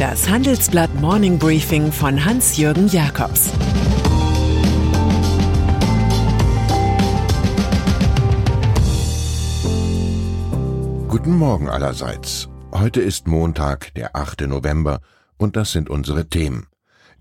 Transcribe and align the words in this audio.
Das 0.00 0.30
Handelsblatt 0.30 0.94
Morning 0.94 1.38
Briefing 1.38 1.92
von 1.92 2.24
Hans-Jürgen 2.24 2.88
Jakobs 2.88 3.50
Guten 11.06 11.36
Morgen 11.36 11.68
allerseits. 11.68 12.48
Heute 12.72 13.02
ist 13.02 13.28
Montag, 13.28 13.92
der 13.92 14.16
8. 14.16 14.48
November, 14.48 15.02
und 15.36 15.56
das 15.56 15.72
sind 15.72 15.90
unsere 15.90 16.30
Themen. 16.30 16.68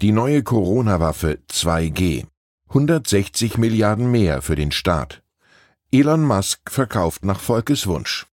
Die 0.01 0.13
neue 0.13 0.41
Corona-Waffe 0.41 1.39
2G. 1.51 2.27
160 2.69 3.57
Milliarden 3.57 4.09
mehr 4.09 4.41
für 4.41 4.55
den 4.55 4.71
Staat. 4.71 5.21
Elon 5.91 6.23
Musk 6.23 6.71
verkauft 6.71 7.25
nach 7.25 7.41
Volkes 7.41 7.87
Wunsch. 7.87 8.28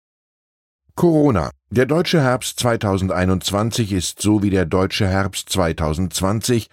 Corona. 0.96 1.52
Der 1.70 1.86
deutsche 1.86 2.22
Herbst 2.22 2.60
2021 2.60 3.94
ist 3.94 4.22
so 4.22 4.44
wie 4.44 4.50
der 4.50 4.66
deutsche 4.66 5.08
Herbst 5.08 5.50
2020. 5.50 6.68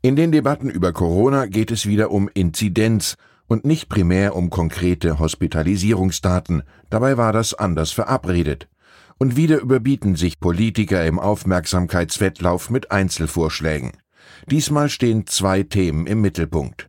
In 0.00 0.16
den 0.16 0.32
Debatten 0.32 0.70
über 0.70 0.92
Corona 0.92 1.46
geht 1.46 1.70
es 1.70 1.86
wieder 1.86 2.10
um 2.10 2.28
Inzidenz 2.32 3.16
und 3.46 3.64
nicht 3.64 3.88
primär 3.88 4.34
um 4.36 4.50
konkrete 4.50 5.18
Hospitalisierungsdaten. 5.18 6.62
Dabei 6.88 7.16
war 7.16 7.32
das 7.32 7.54
anders 7.54 7.90
verabredet. 7.90 8.68
Und 9.18 9.36
wieder 9.36 9.58
überbieten 9.58 10.16
sich 10.16 10.40
Politiker 10.40 11.04
im 11.04 11.18
Aufmerksamkeitswettlauf 11.18 12.70
mit 12.70 12.90
Einzelvorschlägen. 12.90 13.92
Diesmal 14.50 14.88
stehen 14.88 15.26
zwei 15.26 15.62
Themen 15.62 16.06
im 16.06 16.20
Mittelpunkt. 16.20 16.87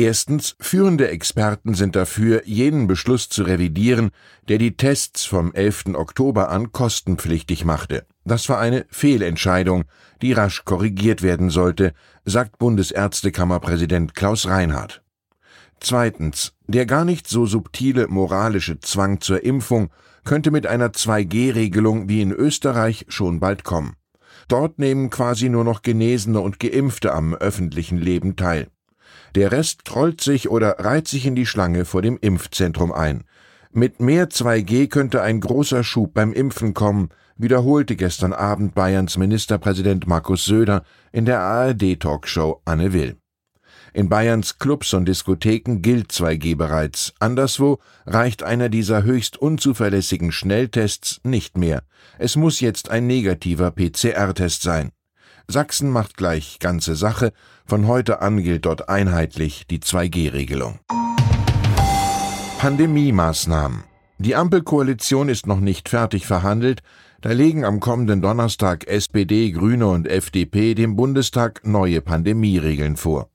Erstens, 0.00 0.56
führende 0.58 1.08
Experten 1.08 1.74
sind 1.74 1.94
dafür, 1.94 2.46
jenen 2.46 2.86
Beschluss 2.86 3.28
zu 3.28 3.42
revidieren, 3.42 4.12
der 4.48 4.56
die 4.56 4.74
Tests 4.74 5.26
vom 5.26 5.52
11. 5.52 5.88
Oktober 5.92 6.48
an 6.48 6.72
kostenpflichtig 6.72 7.66
machte. 7.66 8.06
Das 8.24 8.48
war 8.48 8.58
eine 8.58 8.86
Fehlentscheidung, 8.88 9.84
die 10.22 10.32
rasch 10.32 10.64
korrigiert 10.64 11.20
werden 11.20 11.50
sollte, 11.50 11.92
sagt 12.24 12.56
Bundesärztekammerpräsident 12.56 14.14
Klaus 14.14 14.46
Reinhardt. 14.46 15.02
Zweitens, 15.80 16.54
der 16.66 16.86
gar 16.86 17.04
nicht 17.04 17.28
so 17.28 17.44
subtile 17.44 18.08
moralische 18.08 18.80
Zwang 18.80 19.20
zur 19.20 19.44
Impfung 19.44 19.90
könnte 20.24 20.50
mit 20.50 20.66
einer 20.66 20.92
2G-Regelung 20.92 22.08
wie 22.08 22.22
in 22.22 22.32
Österreich 22.32 23.04
schon 23.08 23.38
bald 23.38 23.64
kommen. 23.64 23.96
Dort 24.48 24.78
nehmen 24.78 25.10
quasi 25.10 25.50
nur 25.50 25.64
noch 25.64 25.82
Genesene 25.82 26.40
und 26.40 26.58
Geimpfte 26.58 27.12
am 27.12 27.34
öffentlichen 27.34 27.98
Leben 27.98 28.36
teil. 28.36 28.68
Der 29.34 29.52
Rest 29.52 29.84
trollt 29.84 30.20
sich 30.20 30.50
oder 30.50 30.78
reiht 30.78 31.08
sich 31.08 31.26
in 31.26 31.34
die 31.34 31.46
Schlange 31.46 31.84
vor 31.84 32.02
dem 32.02 32.18
Impfzentrum 32.20 32.92
ein. 32.92 33.24
Mit 33.72 34.00
mehr 34.00 34.28
2G 34.28 34.88
könnte 34.88 35.22
ein 35.22 35.40
großer 35.40 35.84
Schub 35.84 36.14
beim 36.14 36.32
Impfen 36.32 36.74
kommen, 36.74 37.10
wiederholte 37.36 37.94
gestern 37.94 38.32
Abend 38.32 38.74
Bayerns 38.74 39.16
Ministerpräsident 39.16 40.08
Markus 40.08 40.44
Söder 40.44 40.82
in 41.12 41.24
der 41.24 41.40
ARD-Talkshow 41.40 42.62
Anne 42.64 42.92
Will. 42.92 43.16
In 43.92 44.08
Bayerns 44.08 44.58
Clubs 44.58 44.94
und 44.94 45.06
Diskotheken 45.06 45.82
gilt 45.82 46.12
2G 46.12 46.56
bereits. 46.56 47.12
Anderswo 47.18 47.78
reicht 48.06 48.42
einer 48.42 48.68
dieser 48.68 49.02
höchst 49.02 49.36
unzuverlässigen 49.36 50.32
Schnelltests 50.32 51.20
nicht 51.24 51.56
mehr. 51.56 51.82
Es 52.18 52.36
muss 52.36 52.60
jetzt 52.60 52.90
ein 52.90 53.06
negativer 53.06 53.70
PCR-Test 53.70 54.62
sein. 54.62 54.90
Sachsen 55.48 55.90
macht 55.90 56.16
gleich 56.16 56.58
ganze 56.58 56.96
Sache. 56.96 57.32
Von 57.66 57.86
heute 57.86 58.20
an 58.20 58.42
gilt 58.42 58.66
dort 58.66 58.88
einheitlich 58.88 59.66
die 59.68 59.78
2G-Regelung. 59.80 60.78
Pandemie-Maßnahmen. 62.58 63.84
Die 64.18 64.36
Ampelkoalition 64.36 65.30
ist 65.30 65.46
noch 65.46 65.60
nicht 65.60 65.88
fertig 65.88 66.26
verhandelt. 66.26 66.82
Da 67.22 67.32
legen 67.32 67.64
am 67.64 67.80
kommenden 67.80 68.20
Donnerstag 68.20 68.86
SPD, 68.86 69.50
Grüne 69.50 69.86
und 69.88 70.06
FDP 70.06 70.74
dem 70.74 70.94
Bundestag 70.96 71.66
neue 71.66 72.00
Pandemieregeln 72.02 72.96
vor. 72.96 73.30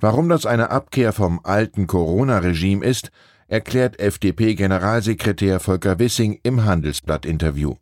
Warum 0.00 0.28
das 0.28 0.46
eine 0.46 0.70
Abkehr 0.70 1.12
vom 1.12 1.40
alten 1.42 1.86
Corona-Regime 1.86 2.84
ist, 2.84 3.10
erklärt 3.48 4.00
FDP-Generalsekretär 4.00 5.60
Volker 5.60 5.98
Wissing 5.98 6.40
im 6.42 6.64
Handelsblatt-Interview. 6.64 7.74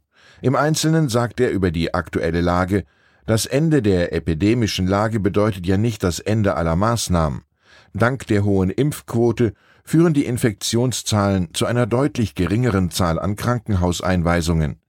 Im 0.42 0.56
Einzelnen 0.56 1.08
sagt 1.08 1.40
er 1.40 1.50
über 1.50 1.70
die 1.70 1.94
aktuelle 1.94 2.42
Lage, 2.42 2.84
das 3.26 3.46
Ende 3.46 3.80
der 3.80 4.12
epidemischen 4.12 4.86
Lage 4.86 5.20
bedeutet 5.20 5.66
ja 5.66 5.76
nicht 5.76 6.02
das 6.02 6.18
Ende 6.18 6.56
aller 6.56 6.76
Maßnahmen. 6.76 7.42
Dank 7.94 8.26
der 8.26 8.44
hohen 8.44 8.70
Impfquote 8.70 9.54
führen 9.84 10.14
die 10.14 10.24
Infektionszahlen 10.24 11.54
zu 11.54 11.66
einer 11.66 11.86
deutlich 11.86 12.34
geringeren 12.34 12.90
Zahl 12.90 13.18
an 13.18 13.36
Krankenhauseinweisungen. 13.36 14.80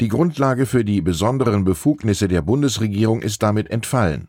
Die 0.00 0.08
Grundlage 0.08 0.66
für 0.66 0.84
die 0.84 1.00
besonderen 1.00 1.64
Befugnisse 1.64 2.28
der 2.28 2.42
Bundesregierung 2.42 3.22
ist 3.22 3.42
damit 3.42 3.70
entfallen. 3.70 4.28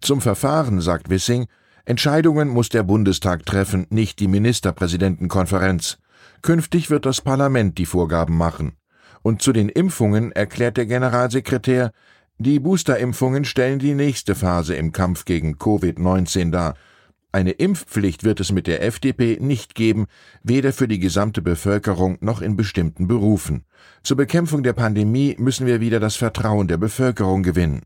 Zum 0.00 0.20
Verfahren, 0.20 0.80
sagt 0.80 1.08
Wissing, 1.08 1.46
Entscheidungen 1.84 2.48
muss 2.48 2.68
der 2.68 2.82
Bundestag 2.82 3.46
treffen, 3.46 3.86
nicht 3.90 4.18
die 4.18 4.28
Ministerpräsidentenkonferenz. 4.28 5.98
Künftig 6.42 6.90
wird 6.90 7.06
das 7.06 7.20
Parlament 7.20 7.78
die 7.78 7.86
Vorgaben 7.86 8.36
machen. 8.36 8.76
Und 9.22 9.42
zu 9.42 9.52
den 9.52 9.68
Impfungen 9.68 10.32
erklärt 10.32 10.76
der 10.76 10.86
Generalsekretär, 10.86 11.92
die 12.38 12.60
Boosterimpfungen 12.60 13.46
stellen 13.46 13.78
die 13.78 13.94
nächste 13.94 14.34
Phase 14.34 14.76
im 14.76 14.92
Kampf 14.92 15.24
gegen 15.24 15.54
Covid-19 15.54 16.50
dar. 16.50 16.74
Eine 17.32 17.52
Impfpflicht 17.52 18.24
wird 18.24 18.40
es 18.40 18.52
mit 18.52 18.66
der 18.66 18.82
FDP 18.82 19.38
nicht 19.40 19.74
geben, 19.74 20.06
weder 20.42 20.74
für 20.74 20.86
die 20.86 20.98
gesamte 20.98 21.40
Bevölkerung 21.40 22.18
noch 22.20 22.42
in 22.42 22.54
bestimmten 22.54 23.08
Berufen. 23.08 23.64
Zur 24.02 24.18
Bekämpfung 24.18 24.62
der 24.62 24.74
Pandemie 24.74 25.34
müssen 25.38 25.66
wir 25.66 25.80
wieder 25.80 25.98
das 25.98 26.16
Vertrauen 26.16 26.68
der 26.68 26.76
Bevölkerung 26.76 27.42
gewinnen. 27.42 27.82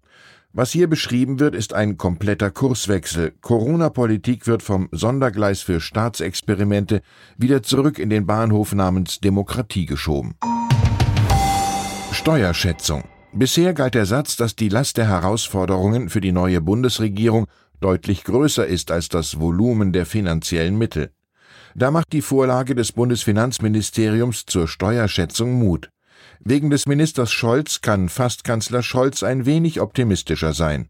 Was 0.52 0.72
hier 0.72 0.88
beschrieben 0.88 1.38
wird, 1.38 1.54
ist 1.54 1.72
ein 1.72 1.96
kompletter 1.96 2.50
Kurswechsel. 2.50 3.32
Corona-Politik 3.40 4.48
wird 4.48 4.64
vom 4.64 4.88
Sondergleis 4.90 5.62
für 5.62 5.80
Staatsexperimente 5.80 7.02
wieder 7.36 7.62
zurück 7.62 8.00
in 8.00 8.10
den 8.10 8.26
Bahnhof 8.26 8.74
namens 8.74 9.20
Demokratie 9.20 9.86
geschoben. 9.86 10.34
Steuerschätzung 12.10 13.04
Bisher 13.32 13.74
galt 13.74 13.94
der 13.94 14.06
Satz, 14.06 14.36
dass 14.36 14.56
die 14.56 14.68
Last 14.68 14.96
der 14.96 15.06
Herausforderungen 15.06 16.08
für 16.08 16.20
die 16.20 16.32
neue 16.32 16.60
Bundesregierung 16.60 17.46
deutlich 17.80 18.24
größer 18.24 18.66
ist 18.66 18.90
als 18.90 19.08
das 19.08 19.38
Volumen 19.38 19.92
der 19.92 20.04
finanziellen 20.04 20.76
Mittel. 20.76 21.10
Da 21.76 21.92
macht 21.92 22.12
die 22.12 22.22
Vorlage 22.22 22.74
des 22.74 22.90
Bundesfinanzministeriums 22.90 24.46
zur 24.46 24.66
Steuerschätzung 24.66 25.52
Mut. 25.52 25.90
Wegen 26.40 26.70
des 26.70 26.86
Ministers 26.86 27.30
Scholz 27.30 27.80
kann 27.80 28.08
fast 28.08 28.42
Kanzler 28.42 28.82
Scholz 28.82 29.22
ein 29.22 29.46
wenig 29.46 29.80
optimistischer 29.80 30.52
sein. 30.52 30.88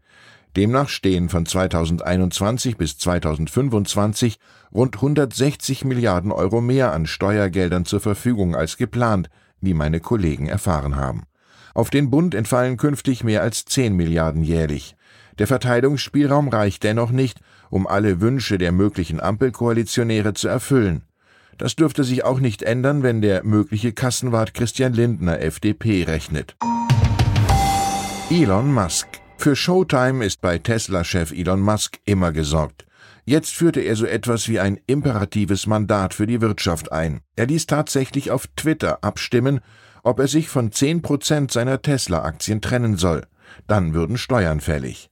Demnach 0.55 0.89
stehen 0.89 1.29
von 1.29 1.45
2021 1.45 2.75
bis 2.75 2.97
2025 2.97 4.37
rund 4.73 4.95
160 4.95 5.85
Milliarden 5.85 6.31
Euro 6.31 6.59
mehr 6.59 6.91
an 6.91 7.05
Steuergeldern 7.05 7.85
zur 7.85 7.99
Verfügung 7.99 8.55
als 8.55 8.77
geplant, 8.77 9.29
wie 9.61 9.75
meine 9.75 9.99
Kollegen 9.99 10.47
erfahren 10.47 10.95
haben. 10.95 11.23
Auf 11.73 11.89
den 11.89 12.09
Bund 12.09 12.35
entfallen 12.35 12.77
künftig 12.77 13.23
mehr 13.23 13.41
als 13.41 13.65
10 13.65 13.95
Milliarden 13.95 14.43
jährlich. 14.43 14.95
Der 15.39 15.47
Verteilungsspielraum 15.47 16.49
reicht 16.49 16.83
dennoch 16.83 17.11
nicht, 17.11 17.39
um 17.69 17.87
alle 17.87 18.21
Wünsche 18.21 18.57
der 18.57 18.71
möglichen 18.71 19.19
Ampelkoalitionäre 19.19 20.33
zu 20.33 20.47
erfüllen. 20.47 21.03
Das 21.57 21.75
dürfte 21.75 22.03
sich 22.03 22.23
auch 22.25 22.39
nicht 22.39 22.63
ändern, 22.63 23.03
wenn 23.03 23.21
der 23.21 23.43
mögliche 23.43 23.93
Kassenwart 23.93 24.53
Christian 24.53 24.93
Lindner 24.93 25.41
FDP 25.41 26.03
rechnet. 26.03 26.55
Elon 28.29 28.73
Musk. 28.73 29.07
Für 29.37 29.55
Showtime 29.55 30.25
ist 30.25 30.41
bei 30.41 30.57
Tesla-Chef 30.57 31.31
Elon 31.31 31.61
Musk 31.61 31.99
immer 32.05 32.31
gesorgt. 32.31 32.85
Jetzt 33.25 33.53
führte 33.53 33.81
er 33.81 33.95
so 33.95 34.05
etwas 34.05 34.47
wie 34.49 34.59
ein 34.59 34.79
imperatives 34.87 35.67
Mandat 35.67 36.13
für 36.13 36.27
die 36.27 36.41
Wirtschaft 36.41 36.91
ein. 36.91 37.21
Er 37.35 37.47
ließ 37.47 37.67
tatsächlich 37.67 38.31
auf 38.31 38.47
Twitter 38.55 39.03
abstimmen, 39.03 39.61
ob 40.03 40.19
er 40.19 40.27
sich 40.27 40.49
von 40.49 40.71
zehn 40.71 41.01
Prozent 41.01 41.51
seiner 41.51 41.81
Tesla-Aktien 41.81 42.61
trennen 42.61 42.97
soll. 42.97 43.25
Dann 43.67 43.93
würden 43.93 44.17
Steuern 44.17 44.61
fällig. 44.61 45.09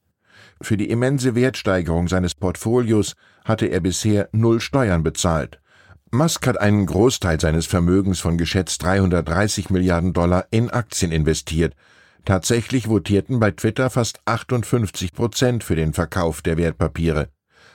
Für 0.62 0.78
die 0.78 0.90
immense 0.90 1.36
Wertsteigerung 1.36 2.08
seines 2.08 2.36
Portfolios 2.36 3.16
hatte 3.46 3.68
er 3.68 3.80
bisher 3.80 4.30
null 4.32 4.60
Steuern 4.60 5.04
bezahlt. 5.04 5.60
Musk 6.12 6.48
hat 6.48 6.60
einen 6.60 6.86
Großteil 6.86 7.40
seines 7.40 7.66
Vermögens 7.66 8.20
von 8.20 8.38
geschätzt 8.38 8.84
330 8.84 9.70
Milliarden 9.70 10.12
Dollar 10.12 10.48
in 10.52 10.70
Aktien 10.70 11.12
investiert. 11.12 11.76
Tatsächlich 12.26 12.88
votierten 12.88 13.40
bei 13.40 13.52
Twitter 13.52 13.90
fast 13.90 14.20
58 14.26 15.14
Prozent 15.14 15.64
für 15.64 15.76
den 15.76 15.94
Verkauf 15.94 16.42
der 16.42 16.58
Wertpapiere. 16.58 17.30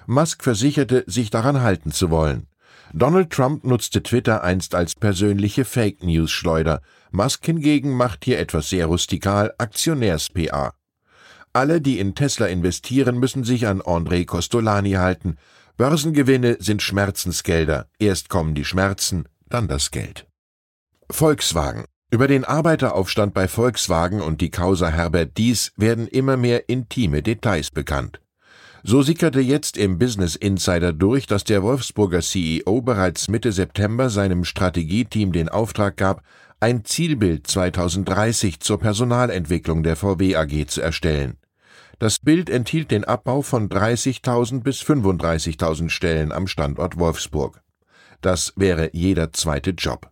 Musk 0.07 0.43
versicherte, 0.43 1.05
sich 1.07 1.31
daran 1.31 1.63
halten 1.63 1.93
zu 1.93 2.11
wollen. 2.11 2.47
Donald 2.93 3.31
Trump 3.31 3.65
nutzte 3.65 4.03
Twitter 4.03 4.45
einst 4.45 4.75
als 4.75 4.95
persönliche 4.95 5.65
Fake 5.65 6.03
News 6.03 6.31
Schleuder. 6.31 6.83
Musk 7.11 7.45
hingegen 7.47 7.97
macht 7.97 8.25
hier 8.25 8.39
etwas 8.39 8.69
sehr 8.69 8.87
rustikal 8.87 9.55
Aktionärs-PA. 9.59 10.75
Alle, 11.53 11.81
die 11.81 12.01
in 12.01 12.15
Tesla 12.15 12.47
investieren, 12.47 13.19
müssen 13.19 13.45
sich 13.45 13.67
an 13.67 13.81
André 13.81 14.27
Costolani 14.27 14.93
halten. 14.93 15.37
Börsengewinne 15.77 16.57
sind 16.61 16.83
Schmerzensgelder. 16.83 17.89
Erst 17.99 18.29
kommen 18.29 18.55
die 18.55 18.65
Schmerzen, 18.65 19.29
dann 19.49 19.69
das 19.69 19.91
Geld. 19.91 20.27
Volkswagen. 21.11 21.85
Über 22.11 22.29
den 22.29 22.45
Arbeiteraufstand 22.45 23.35
bei 23.35 23.49
Volkswagen 23.49 24.21
und 24.21 24.41
die 24.41 24.51
Causa 24.51 24.89
Herbert 24.89 25.37
Dies 25.37 25.73
werden 25.77 26.07
immer 26.07 26.37
mehr 26.37 26.69
intime 26.69 27.23
Details 27.23 27.71
bekannt. 27.71 28.21
So 28.87 29.01
sickerte 29.01 29.41
jetzt 29.41 29.79
im 29.79 29.99
Business 29.99 30.37
Insider 30.37 30.93
durch, 30.93 31.27
dass 31.27 31.43
der 31.43 31.63
Wolfsburger 31.63 32.21
CEO 32.21 32.83
bereits 32.83 33.29
Mitte 33.29 33.51
September 33.51 34.11
seinem 34.11 34.45
Strategieteam 34.45 35.33
den 35.33 35.49
Auftrag 35.49 35.97
gab, 35.97 36.23
ein 36.61 36.85
Zielbild 36.85 37.47
2030 37.47 38.61
zur 38.61 38.79
Personalentwicklung 38.79 39.85
der 39.85 39.97
VW 39.97 40.37
AG 40.37 40.67
zu 40.67 40.83
erstellen. 40.83 41.39
Das 41.99 42.19
Bild 42.19 42.51
enthielt 42.51 42.91
den 42.91 43.05
Abbau 43.05 43.41
von 43.41 43.71
30.000 43.71 44.63
bis 44.63 44.83
35.000 44.83 45.89
Stellen 45.89 46.31
am 46.31 46.47
Standort 46.47 46.99
Wolfsburg. 46.99 47.63
Das 48.21 48.53
wäre 48.55 48.91
jeder 48.93 49.33
zweite 49.33 49.71
Job. 49.71 50.11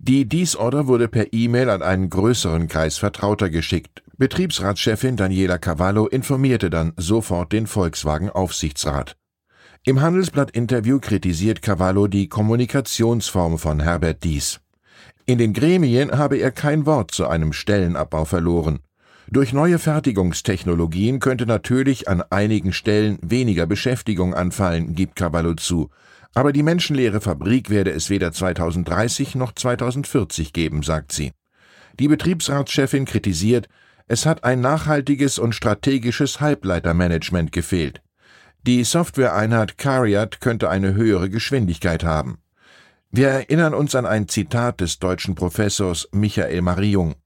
Die 0.00 0.28
Dies-Order 0.28 0.86
wurde 0.86 1.08
per 1.08 1.32
E-Mail 1.32 1.70
an 1.70 1.82
einen 1.82 2.08
größeren 2.08 2.68
Kreis 2.68 2.98
Vertrauter 2.98 3.50
geschickt. 3.50 4.04
Betriebsratschefin 4.16 5.16
Daniela 5.16 5.58
Cavallo 5.58 6.06
informierte 6.06 6.70
dann 6.70 6.92
sofort 6.96 7.52
den 7.52 7.66
Volkswagen-Aufsichtsrat. 7.66 9.16
Im 9.84 10.00
Handelsblatt-Interview 10.00 11.00
kritisiert 11.00 11.62
Cavallo 11.62 12.06
die 12.06 12.28
Kommunikationsform 12.28 13.58
von 13.58 13.80
Herbert 13.80 14.22
Dies. 14.22 14.60
In 15.26 15.38
den 15.38 15.52
Gremien 15.52 16.12
habe 16.12 16.36
er 16.36 16.52
kein 16.52 16.86
Wort 16.86 17.10
zu 17.10 17.26
einem 17.26 17.52
Stellenabbau 17.52 18.24
verloren. 18.24 18.78
Durch 19.30 19.52
neue 19.52 19.80
Fertigungstechnologien 19.80 21.18
könnte 21.18 21.44
natürlich 21.44 22.08
an 22.08 22.22
einigen 22.30 22.72
Stellen 22.72 23.18
weniger 23.20 23.66
Beschäftigung 23.66 24.32
anfallen, 24.32 24.94
gibt 24.94 25.16
Cavallo 25.16 25.54
zu. 25.54 25.90
Aber 26.38 26.52
die 26.52 26.62
menschenleere 26.62 27.20
Fabrik 27.20 27.68
werde 27.68 27.90
es 27.90 28.10
weder 28.10 28.30
2030 28.30 29.34
noch 29.34 29.50
2040 29.50 30.52
geben, 30.52 30.84
sagt 30.84 31.10
sie. 31.10 31.32
Die 31.98 32.06
Betriebsratschefin 32.06 33.06
kritisiert, 33.06 33.68
es 34.06 34.24
hat 34.24 34.44
ein 34.44 34.60
nachhaltiges 34.60 35.40
und 35.40 35.52
strategisches 35.52 36.40
Halbleitermanagement 36.40 37.50
gefehlt. 37.50 38.02
Die 38.68 38.84
Softwareeinheit 38.84 39.78
Cariat 39.78 40.40
könnte 40.40 40.70
eine 40.70 40.94
höhere 40.94 41.28
Geschwindigkeit 41.28 42.04
haben. 42.04 42.38
Wir 43.10 43.30
erinnern 43.30 43.74
uns 43.74 43.96
an 43.96 44.06
ein 44.06 44.28
Zitat 44.28 44.80
des 44.80 45.00
deutschen 45.00 45.34
Professors 45.34 46.08
Michael 46.12 46.62
Mariung. 46.62 47.16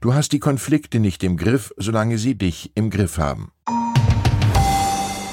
Du 0.00 0.14
hast 0.14 0.32
die 0.32 0.40
Konflikte 0.40 0.98
nicht 0.98 1.22
im 1.22 1.36
Griff, 1.36 1.72
solange 1.76 2.18
sie 2.18 2.34
dich 2.34 2.72
im 2.74 2.90
Griff 2.90 3.18
haben. 3.18 3.52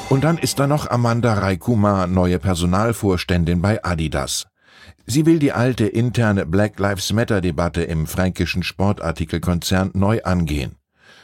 Und 0.10 0.24
dann 0.24 0.38
ist 0.38 0.60
da 0.60 0.68
noch 0.68 0.90
Amanda 0.90 1.34
Raikuma, 1.34 2.06
neue 2.06 2.38
Personalvorständin 2.38 3.62
bei 3.62 3.84
Adidas. 3.84 4.46
Sie 5.07 5.25
will 5.25 5.40
die 5.40 5.52
alte 5.52 5.88
interne 5.88 6.46
Black 6.46 6.80
Lives 6.80 7.12
Matter 7.12 7.42
Debatte 7.42 7.81
im 7.81 8.06
fränkischen 8.06 8.62
Sportartikelkonzern 8.62 9.92
neu 9.94 10.22
angehen. 10.24 10.78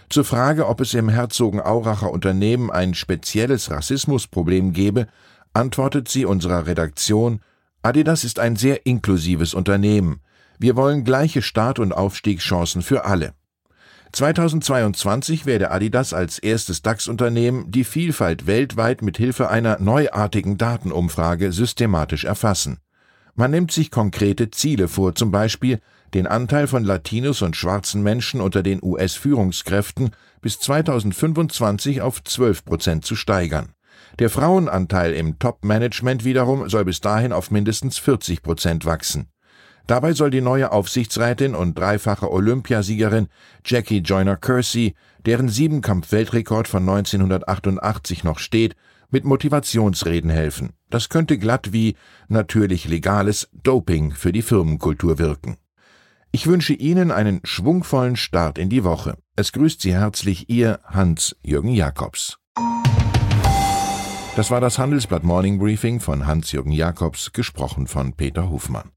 Zur 0.09 0.25
Frage, 0.25 0.67
ob 0.67 0.81
es 0.81 0.93
im 0.95 1.09
Herzogenauracher 1.09 2.11
Unternehmen 2.11 2.71
ein 2.71 2.95
spezielles 2.95 3.69
Rassismusproblem 3.69 4.73
gebe, 4.73 5.07
antwortet 5.53 6.09
sie 6.09 6.25
unserer 6.25 6.65
Redaktion, 6.65 7.39
Adidas 7.83 8.23
ist 8.23 8.39
ein 8.39 8.55
sehr 8.55 8.85
inklusives 8.85 9.53
Unternehmen. 9.53 10.21
Wir 10.59 10.75
wollen 10.75 11.03
gleiche 11.03 11.41
Start- 11.41 11.79
und 11.79 11.93
Aufstiegschancen 11.93 12.81
für 12.81 13.05
alle. 13.05 13.33
2022 14.13 15.45
werde 15.45 15.71
Adidas 15.71 16.13
als 16.13 16.37
erstes 16.37 16.81
DAX-Unternehmen 16.81 17.71
die 17.71 17.83
Vielfalt 17.83 18.45
weltweit 18.45 19.01
mit 19.01 19.17
Hilfe 19.17 19.49
einer 19.49 19.79
neuartigen 19.79 20.57
Datenumfrage 20.57 21.51
systematisch 21.53 22.25
erfassen. 22.25 22.79
Man 23.35 23.51
nimmt 23.51 23.71
sich 23.71 23.91
konkrete 23.91 24.51
Ziele 24.51 24.87
vor, 24.87 25.15
zum 25.15 25.31
Beispiel 25.31 25.79
den 26.13 26.27
Anteil 26.27 26.67
von 26.67 26.83
Latinos 26.83 27.41
und 27.41 27.55
schwarzen 27.55 28.03
Menschen 28.03 28.41
unter 28.41 28.63
den 28.63 28.83
US-Führungskräften 28.83 30.11
bis 30.41 30.59
2025 30.59 32.01
auf 32.01 32.23
12 32.23 32.65
Prozent 32.65 33.05
zu 33.05 33.15
steigern. 33.15 33.69
Der 34.19 34.29
Frauenanteil 34.29 35.13
im 35.13 35.39
Top-Management 35.39 36.25
wiederum 36.25 36.67
soll 36.69 36.83
bis 36.83 36.99
dahin 36.99 37.31
auf 37.31 37.49
mindestens 37.49 37.97
40 37.97 38.43
Prozent 38.43 38.85
wachsen. 38.85 39.29
Dabei 39.87 40.13
soll 40.13 40.31
die 40.31 40.41
neue 40.41 40.71
Aufsichtsrätin 40.71 41.55
und 41.55 41.77
dreifache 41.77 42.31
Olympiasiegerin 42.31 43.27
Jackie 43.65 43.99
Joyner 43.99 44.37
Kersey, 44.37 44.95
deren 45.25 45.49
Siebenkampf-Weltrekord 45.49 46.67
von 46.67 46.87
1988 46.87 48.23
noch 48.23 48.39
steht, 48.39 48.75
mit 49.09 49.25
Motivationsreden 49.25 50.29
helfen. 50.29 50.73
Das 50.89 51.09
könnte 51.09 51.37
glatt 51.37 51.73
wie 51.73 51.95
natürlich 52.27 52.87
legales 52.87 53.49
Doping 53.63 54.11
für 54.11 54.31
die 54.31 54.41
Firmenkultur 54.41 55.19
wirken. 55.19 55.57
Ich 56.31 56.47
wünsche 56.47 56.73
Ihnen 56.73 57.11
einen 57.11 57.41
schwungvollen 57.43 58.15
Start 58.15 58.57
in 58.57 58.69
die 58.69 58.85
Woche. 58.85 59.17
Es 59.35 59.51
grüßt 59.51 59.81
Sie 59.81 59.93
herzlich 59.93 60.49
Ihr 60.49 60.79
Hans-Jürgen 60.85 61.73
Jakobs. 61.73 62.37
Das 64.37 64.49
war 64.49 64.61
das 64.61 64.79
Handelsblatt 64.79 65.25
Morning 65.25 65.59
Briefing 65.59 65.99
von 65.99 66.25
Hans-Jürgen 66.25 66.71
Jakobs, 66.71 67.33
gesprochen 67.33 67.85
von 67.85 68.13
Peter 68.13 68.49
Hofmann. 68.49 68.91